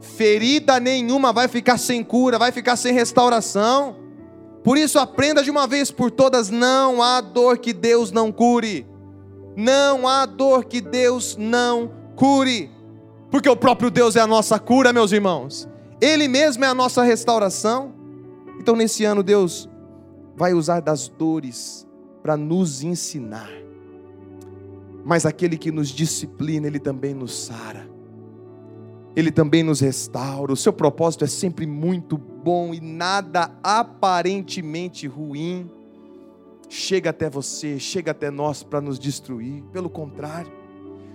[0.02, 3.96] Ferida nenhuma vai ficar sem cura, vai ficar sem restauração.
[4.64, 8.86] Por isso, aprenda de uma vez por todas: não há dor que Deus não cure.
[9.56, 12.72] Não há dor que Deus não cure.
[13.30, 15.68] Porque o próprio Deus é a nossa cura, meus irmãos.
[16.02, 17.94] Ele mesmo é a nossa restauração.
[18.60, 19.70] Então, nesse ano, Deus
[20.36, 21.88] vai usar das dores
[22.24, 23.52] para nos ensinar.
[25.04, 27.88] Mas aquele que nos disciplina, ele também nos sara.
[29.14, 30.54] Ele também nos restaura.
[30.54, 35.70] O seu propósito é sempre muito bom e nada aparentemente ruim
[36.70, 39.62] chega até você, chega até nós para nos destruir.
[39.72, 40.52] Pelo contrário,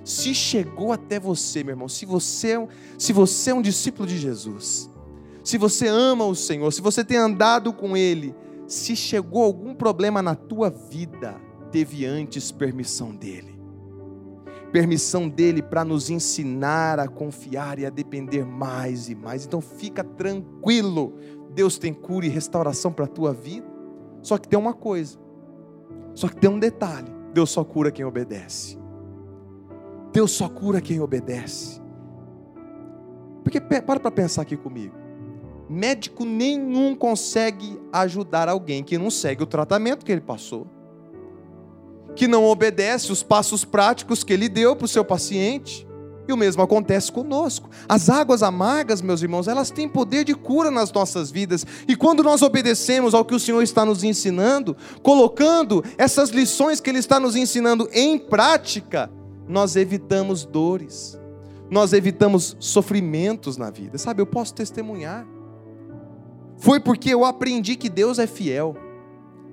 [0.04, 2.68] se chegou até você, meu irmão, se você, é
[2.98, 4.90] se você é um discípulo de Jesus,
[5.42, 8.34] se você ama o Senhor, se você tem andado com Ele,
[8.68, 11.40] se chegou algum problema na tua vida,
[11.72, 13.58] teve antes permissão dele.
[14.70, 19.46] Permissão dele para nos ensinar a confiar e a depender mais e mais.
[19.46, 21.14] Então fica tranquilo.
[21.54, 23.66] Deus tem cura e restauração para a tua vida.
[24.20, 25.18] Só que tem uma coisa.
[26.14, 27.10] Só que tem um detalhe.
[27.32, 28.78] Deus só cura quem obedece.
[30.12, 31.80] Deus só cura quem obedece.
[33.42, 35.07] Porque para para pensar aqui comigo.
[35.68, 40.66] Médico nenhum consegue ajudar alguém que não segue o tratamento que ele passou,
[42.16, 45.86] que não obedece os passos práticos que ele deu para o seu paciente.
[46.26, 47.70] E o mesmo acontece conosco.
[47.88, 51.64] As águas amargas, meus irmãos, elas têm poder de cura nas nossas vidas.
[51.86, 56.90] E quando nós obedecemos ao que o Senhor está nos ensinando, colocando essas lições que
[56.90, 59.10] Ele está nos ensinando em prática,
[59.48, 61.18] nós evitamos dores,
[61.70, 63.96] nós evitamos sofrimentos na vida.
[63.96, 65.26] Sabe, eu posso testemunhar
[66.58, 68.76] foi porque eu aprendi que Deus é fiel.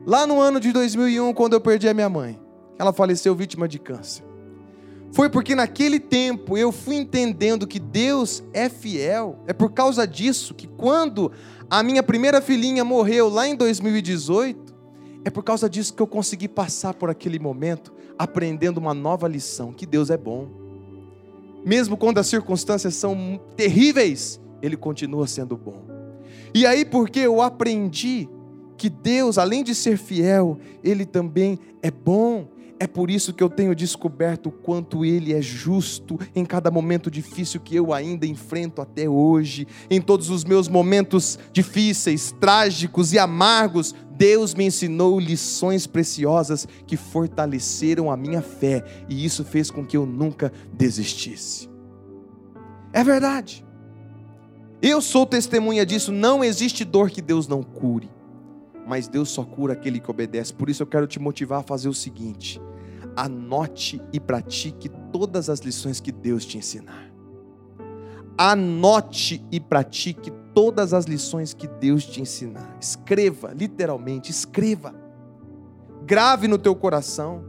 [0.06, 2.40] Lá no ano de 2001, quando eu perdi a minha mãe,
[2.78, 4.24] ela faleceu vítima de câncer.
[5.12, 9.40] Foi porque naquele tempo eu fui entendendo que Deus é fiel.
[9.48, 11.32] É por causa disso que quando
[11.70, 14.76] a minha primeira filhinha morreu lá em 2018,
[15.24, 19.72] é por causa disso que eu consegui passar por aquele momento aprendendo uma nova lição,
[19.72, 20.50] que Deus é bom.
[21.66, 25.95] Mesmo quando as circunstâncias são terríveis, ele continua sendo bom.
[26.56, 28.30] E aí, porque eu aprendi
[28.78, 32.48] que Deus, além de ser fiel, Ele também é bom.
[32.80, 37.12] É por isso que eu tenho descoberto o quanto Ele é justo em cada momento
[37.12, 39.68] difícil que eu ainda enfrento até hoje.
[39.90, 46.96] Em todos os meus momentos difíceis, trágicos e amargos, Deus me ensinou lições preciosas que
[46.96, 51.70] fortaleceram a minha fé e isso fez com que eu nunca desistisse.
[52.94, 53.66] É verdade.
[54.88, 56.12] Eu sou testemunha disso.
[56.12, 58.08] Não existe dor que Deus não cure,
[58.86, 60.54] mas Deus só cura aquele que obedece.
[60.54, 62.62] Por isso eu quero te motivar a fazer o seguinte:
[63.16, 67.12] anote e pratique todas as lições que Deus te ensinar.
[68.38, 72.78] Anote e pratique todas as lições que Deus te ensinar.
[72.80, 74.94] Escreva, literalmente, escreva.
[76.06, 77.44] Grave no teu coração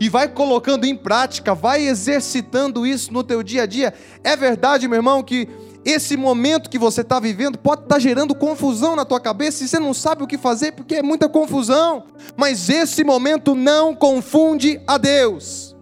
[0.00, 3.94] e vai colocando em prática, vai exercitando isso no teu dia a dia.
[4.24, 5.48] É verdade, meu irmão, que
[5.84, 9.68] esse momento que você está vivendo pode estar tá gerando confusão na tua cabeça e
[9.68, 12.04] você não sabe o que fazer porque é muita confusão.
[12.36, 15.76] Mas esse momento não confunde a Deus.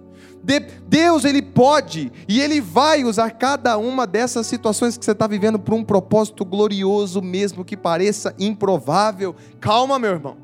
[0.89, 5.59] Deus ele pode e ele vai usar cada uma dessas situações que você está vivendo
[5.59, 9.37] para um propósito glorioso, mesmo que pareça improvável.
[9.61, 10.39] Calma, meu irmão,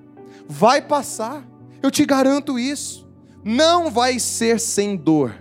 [0.46, 1.42] vai passar.
[1.82, 3.08] Eu te garanto isso.
[3.42, 5.34] Não vai ser sem dor,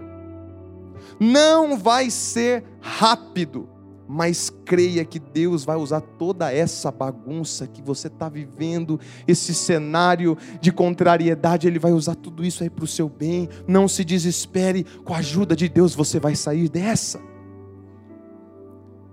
[1.19, 3.74] não vai ser rápido
[4.07, 10.37] mas creia que Deus vai usar toda essa bagunça que você está vivendo, esse cenário
[10.61, 13.49] de contrariedade, Ele vai usar tudo isso aí para o seu bem.
[13.67, 17.19] Não se desespere, com a ajuda de Deus você vai sair dessa.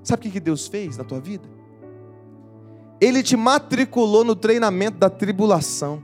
[0.03, 1.49] Sabe o que Deus fez na tua vida?
[3.01, 6.03] Ele te matriculou no treinamento da tribulação,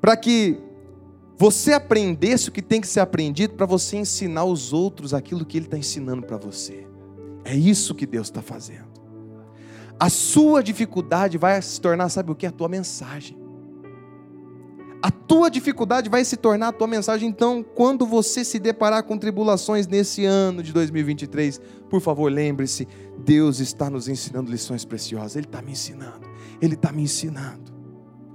[0.00, 0.63] para que
[1.36, 5.58] você aprendesse o que tem que ser aprendido para você ensinar os outros aquilo que
[5.58, 6.86] Ele está ensinando para você.
[7.44, 8.94] É isso que Deus está fazendo.
[9.98, 12.46] A sua dificuldade vai se tornar, sabe o que?
[12.46, 13.36] A tua mensagem.
[15.02, 17.28] A tua dificuldade vai se tornar a tua mensagem.
[17.28, 23.60] Então, quando você se deparar com tribulações nesse ano de 2023, por favor, lembre-se: Deus
[23.60, 25.36] está nos ensinando lições preciosas.
[25.36, 26.26] Ele está me ensinando.
[26.60, 27.72] Ele está me ensinando.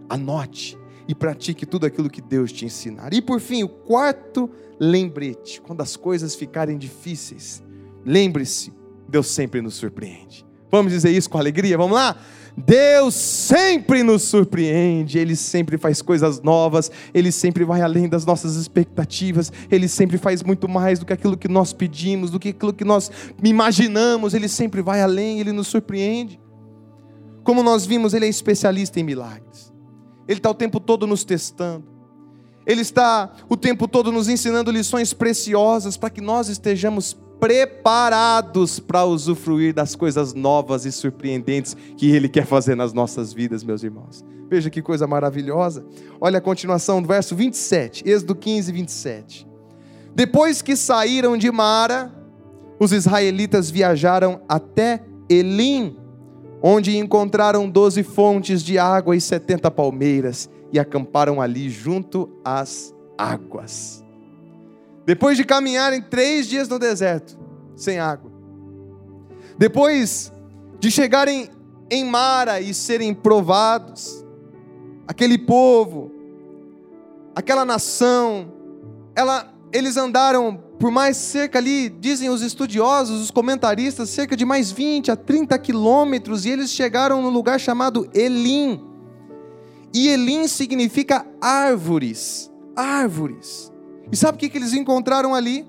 [0.08, 0.78] Anote
[1.10, 3.16] e pratique tudo aquilo que Deus te ensinar.
[3.16, 4.48] E por fim, o quarto
[4.80, 7.64] lembrete: quando as coisas ficarem difíceis,
[8.06, 8.72] lembre-se,
[9.08, 10.46] Deus sempre nos surpreende.
[10.72, 11.76] Vamos dizer isso com alegria?
[11.80, 12.16] Vamos lá?
[12.56, 18.56] Deus sempre nos surpreende, Ele sempre faz coisas novas, Ele sempre vai além das nossas
[18.56, 22.74] expectativas, Ele sempre faz muito mais do que aquilo que nós pedimos, do que aquilo
[22.74, 23.10] que nós
[23.44, 26.40] imaginamos, Ele sempre vai além, Ele nos surpreende.
[27.44, 29.69] Como nós vimos, Ele é especialista em milagres.
[30.30, 31.86] Ele está o tempo todo nos testando.
[32.64, 39.04] Ele está o tempo todo nos ensinando lições preciosas para que nós estejamos preparados para
[39.06, 44.24] usufruir das coisas novas e surpreendentes que Ele quer fazer nas nossas vidas, meus irmãos.
[44.48, 45.84] Veja que coisa maravilhosa.
[46.22, 49.48] Olha a continuação do verso 27, Êxodo 15, 27.
[50.14, 52.14] Depois que saíram de Mara,
[52.80, 55.98] os israelitas viajaram até Elim,
[56.62, 64.04] onde encontraram doze fontes de água e setenta palmeiras, e acamparam ali junto às águas.
[65.06, 67.38] Depois de caminharem três dias no deserto,
[67.76, 68.32] sem água,
[69.58, 70.32] depois
[70.80, 71.50] de chegarem
[71.90, 74.24] em Mara e serem provados,
[75.08, 76.12] aquele povo,
[77.36, 78.52] aquela nação,
[79.16, 84.72] ela, eles andaram por mais cerca ali, dizem os estudiosos, os comentaristas, cerca de mais
[84.72, 88.82] 20 a 30 quilômetros, e eles chegaram no lugar chamado Elim.
[89.94, 93.74] E Elim significa árvores, árvores.
[94.10, 95.68] E sabe o que, que eles encontraram ali?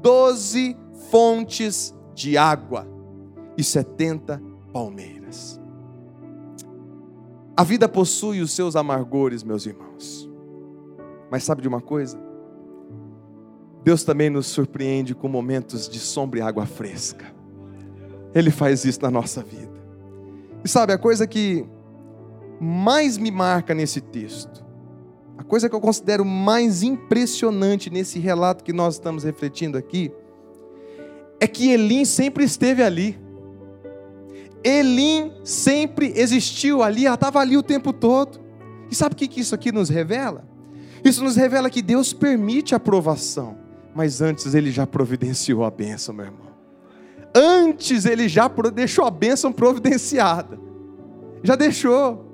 [0.00, 0.76] Doze
[1.10, 2.86] fontes de água
[3.56, 4.40] e 70
[4.72, 5.60] palmeiras.
[7.56, 10.30] A vida possui os seus amargores, meus irmãos.
[11.28, 12.27] Mas sabe de uma coisa?
[13.88, 17.24] Deus também nos surpreende com momentos de sombra e água fresca.
[18.34, 19.72] Ele faz isso na nossa vida.
[20.62, 21.64] E sabe, a coisa que
[22.60, 24.62] mais me marca nesse texto,
[25.38, 30.12] a coisa que eu considero mais impressionante nesse relato que nós estamos refletindo aqui,
[31.40, 33.18] é que Elim sempre esteve ali.
[34.62, 38.38] Elim sempre existiu ali, ela estava ali o tempo todo.
[38.90, 40.46] E sabe o que isso aqui nos revela?
[41.02, 43.57] Isso nos revela que Deus permite a provação
[43.98, 46.46] mas antes ele já providenciou a bênção, meu irmão.
[47.34, 50.56] Antes ele já deixou a bênção providenciada.
[51.42, 52.24] Já deixou.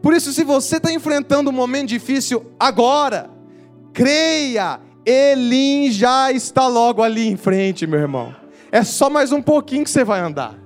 [0.00, 3.28] Por isso, se você está enfrentando um momento difícil agora,
[3.92, 8.32] creia, Elim já está logo ali em frente, meu irmão.
[8.70, 10.56] É só mais um pouquinho que você vai andar.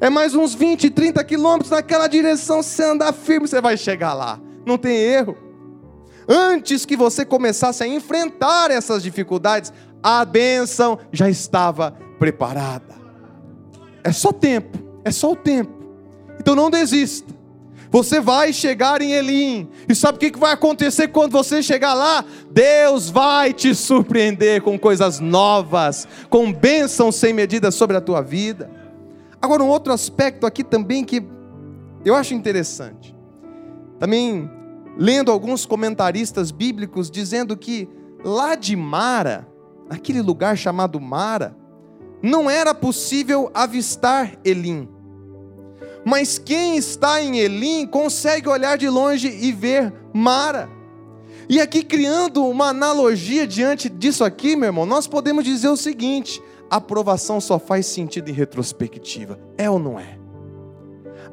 [0.00, 2.62] É mais uns 20, 30 quilômetros naquela direção.
[2.62, 4.40] Se andar firme, você vai chegar lá.
[4.64, 5.36] Não tem erro
[6.28, 9.72] antes que você começasse a enfrentar essas dificuldades,
[10.02, 12.94] a bênção já estava preparada.
[14.02, 15.72] É só tempo, é só o tempo.
[16.38, 17.34] Então não desista.
[17.90, 19.68] Você vai chegar em Elim.
[19.88, 22.24] E sabe o que vai acontecer quando você chegar lá?
[22.50, 28.70] Deus vai te surpreender com coisas novas, com bênçãos sem medida sobre a tua vida.
[29.40, 31.24] Agora, um outro aspecto aqui também que
[32.04, 33.14] eu acho interessante.
[33.98, 34.50] Também
[34.96, 37.88] lendo alguns comentaristas bíblicos dizendo que
[38.24, 39.46] lá de Mara,
[39.88, 41.56] naquele lugar chamado Mara,
[42.22, 44.88] não era possível avistar Elim.
[46.04, 50.68] Mas quem está em Elim consegue olhar de longe e ver Mara.
[51.48, 56.42] E aqui criando uma analogia diante disso aqui, meu irmão, nós podemos dizer o seguinte:
[56.70, 59.38] aprovação só faz sentido em retrospectiva.
[59.56, 60.18] É ou não é?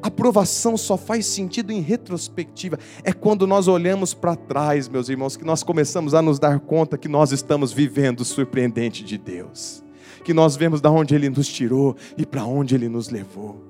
[0.02, 2.78] Aprovação só faz sentido em retrospectiva.
[3.02, 6.98] É quando nós olhamos para trás, meus irmãos, que nós começamos a nos dar conta
[6.98, 9.82] que nós estamos vivendo o surpreendente de Deus.
[10.24, 13.62] Que nós vemos da onde Ele nos tirou e para onde Ele nos levou.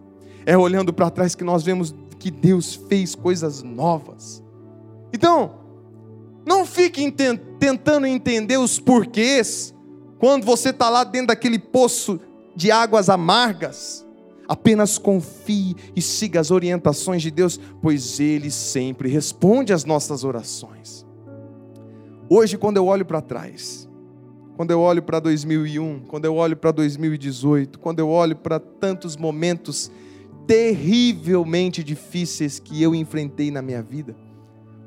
[0.47, 4.43] É olhando para trás que nós vemos que Deus fez coisas novas.
[5.12, 5.57] Então,
[6.47, 7.11] não fique
[7.59, 9.75] tentando entender os porquês
[10.18, 12.20] quando você está lá dentro daquele poço
[12.55, 14.03] de águas amargas.
[14.49, 21.07] Apenas confie e siga as orientações de Deus, pois Ele sempre responde às nossas orações.
[22.28, 23.88] Hoje, quando eu olho para trás,
[24.57, 29.16] quando eu olho para 2001, quando eu olho para 2018, quando eu olho para tantos
[29.16, 29.90] momentos
[30.47, 34.14] terrivelmente difíceis que eu enfrentei na minha vida,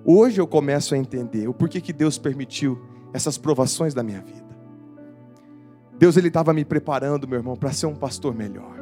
[0.05, 2.79] hoje eu começo a entender o porquê que Deus permitiu
[3.13, 4.47] essas provações da minha vida.
[5.97, 8.76] Deus ele estava me preparando, meu irmão, para ser um pastor melhor.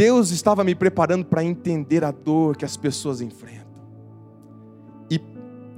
[0.00, 3.82] Deus estava me preparando para entender a dor que as pessoas enfrentam.
[5.10, 5.18] E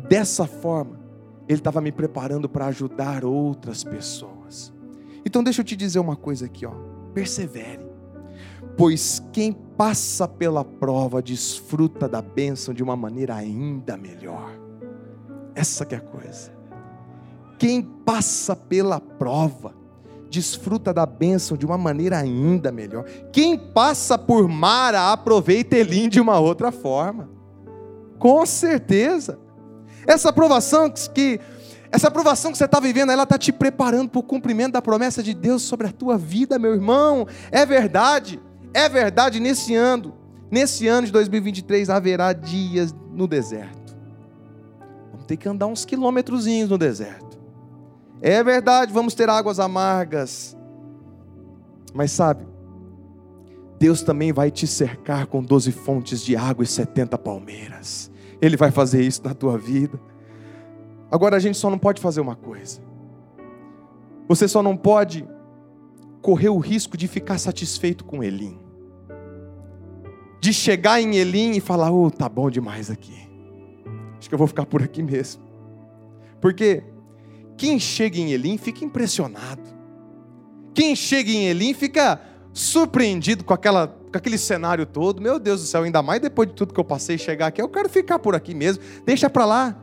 [0.08, 1.00] dessa forma,
[1.48, 4.72] Ele estava me preparando para ajudar outras pessoas.
[5.26, 6.70] Então deixa eu te dizer uma coisa aqui, ó.
[7.12, 7.84] Persevere.
[8.78, 14.56] Pois quem passa pela prova desfruta da bênção de uma maneira ainda melhor.
[15.52, 16.52] Essa que é a coisa.
[17.58, 19.74] Quem passa pela prova
[20.32, 23.04] desfruta da bênção de uma maneira ainda melhor.
[23.30, 27.28] Quem passa por Mara aproveita Elim de uma outra forma.
[28.18, 29.38] Com certeza.
[30.06, 31.38] Essa aprovação que
[31.94, 35.22] essa aprovação que você está vivendo, ela está te preparando para o cumprimento da promessa
[35.22, 37.26] de Deus sobre a tua vida, meu irmão.
[37.50, 38.40] É verdade,
[38.72, 39.38] é verdade.
[39.38, 40.14] Nesse ano,
[40.50, 43.94] nesse ano de 2023, haverá dias no deserto.
[45.10, 47.31] Vamos ter que andar uns quilômetrozinhos no deserto.
[48.22, 50.56] É verdade, vamos ter águas amargas.
[51.92, 52.46] Mas sabe,
[53.80, 58.12] Deus também vai te cercar com doze fontes de água e setenta palmeiras.
[58.40, 60.00] Ele vai fazer isso na tua vida.
[61.10, 62.80] Agora a gente só não pode fazer uma coisa.
[64.28, 65.28] Você só não pode
[66.22, 68.58] correr o risco de ficar satisfeito com Elim.
[70.40, 73.28] De chegar em Elim e falar: "Oh, tá bom demais aqui.
[74.16, 75.42] Acho que eu vou ficar por aqui mesmo".
[76.40, 76.84] Porque
[77.56, 79.62] quem chega em Elim fica impressionado.
[80.74, 82.20] Quem chega em Elim fica
[82.52, 85.20] surpreendido com, aquela, com aquele cenário todo.
[85.20, 87.68] Meu Deus do céu, ainda mais depois de tudo que eu passei chegar aqui, eu
[87.68, 88.82] quero ficar por aqui mesmo.
[89.04, 89.76] Deixa para lá.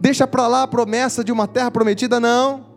[0.00, 2.73] Deixa para lá a promessa de uma terra prometida, não.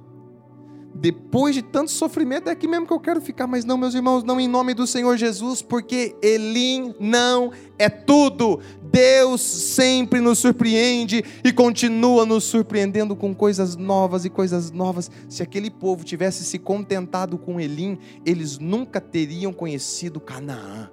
[1.00, 3.46] Depois de tanto sofrimento, é aqui mesmo que eu quero ficar.
[3.46, 8.60] Mas não, meus irmãos, não em nome do Senhor Jesus, porque Elim não é tudo.
[8.92, 15.12] Deus sempre nos surpreende e continua nos surpreendendo com coisas novas e coisas novas.
[15.30, 20.90] Se aquele povo tivesse se contentado com Elim, eles nunca teriam conhecido Canaã,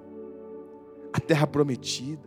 [1.15, 2.23] a terra prometida.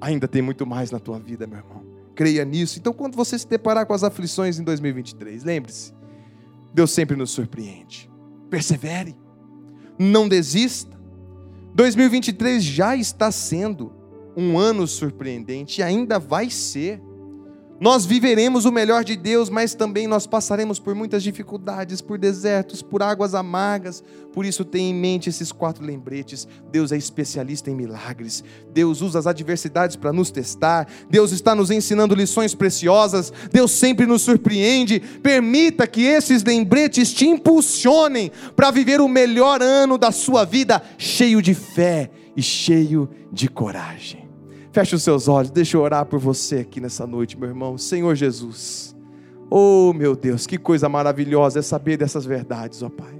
[0.00, 1.84] Ainda tem muito mais na tua vida, meu irmão.
[2.14, 2.78] Creia nisso.
[2.78, 5.95] Então, quando você se deparar com as aflições em 2023, lembre-se
[6.76, 8.10] Deus sempre nos surpreende.
[8.50, 9.16] Persevere,
[9.98, 10.94] não desista.
[11.74, 13.90] 2023 já está sendo
[14.36, 17.00] um ano surpreendente e ainda vai ser.
[17.78, 22.80] Nós viveremos o melhor de Deus, mas também nós passaremos por muitas dificuldades, por desertos,
[22.80, 24.02] por águas amargas.
[24.32, 26.48] Por isso, tenha em mente esses quatro lembretes.
[26.72, 28.42] Deus é especialista em milagres.
[28.72, 30.88] Deus usa as adversidades para nos testar.
[31.10, 33.30] Deus está nos ensinando lições preciosas.
[33.52, 35.00] Deus sempre nos surpreende.
[35.22, 41.42] Permita que esses lembretes te impulsionem para viver o melhor ano da sua vida, cheio
[41.42, 44.25] de fé e cheio de coragem.
[44.76, 47.78] Feche os seus olhos, deixa eu orar por você aqui nessa noite, meu irmão.
[47.78, 48.94] Senhor Jesus.
[49.48, 53.18] Oh, meu Deus, que coisa maravilhosa é saber dessas verdades, ó Pai.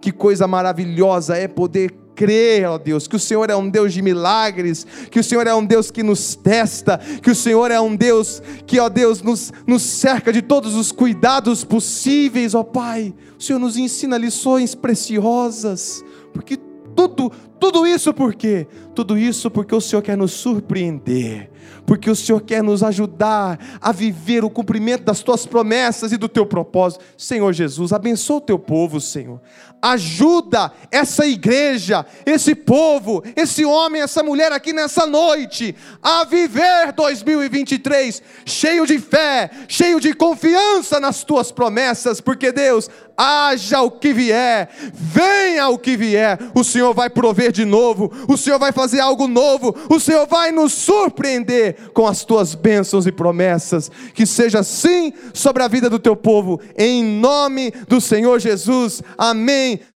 [0.00, 4.02] Que coisa maravilhosa é poder crer, ó Deus, que o Senhor é um Deus de
[4.02, 7.94] milagres, que o Senhor é um Deus que nos testa, que o Senhor é um
[7.94, 13.14] Deus que, ó Deus, nos, nos cerca de todos os cuidados possíveis, ó Pai.
[13.38, 16.58] O Senhor nos ensina lições preciosas, porque
[16.96, 17.30] tudo,
[17.62, 18.66] tudo isso por quê?
[18.92, 21.48] Tudo isso porque o Senhor quer nos surpreender,
[21.86, 26.28] porque o Senhor quer nos ajudar a viver o cumprimento das tuas promessas e do
[26.28, 27.04] teu propósito.
[27.16, 29.40] Senhor Jesus, abençoa o teu povo, Senhor.
[29.80, 38.22] Ajuda essa igreja, esse povo, esse homem, essa mulher aqui nessa noite a viver 2023
[38.44, 44.68] cheio de fé, cheio de confiança nas tuas promessas, porque Deus, haja o que vier,
[44.92, 49.28] venha o que vier, o Senhor vai prover de novo, o Senhor vai fazer algo
[49.28, 53.90] novo, o Senhor vai nos surpreender com as tuas bênçãos e promessas.
[54.14, 59.02] Que seja assim sobre a vida do teu povo, em nome do Senhor Jesus.
[59.16, 59.80] Amém.